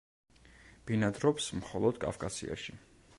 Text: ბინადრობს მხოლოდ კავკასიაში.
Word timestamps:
ბინადრობს 0.91 1.51
მხოლოდ 1.59 2.01
კავკასიაში. 2.07 2.79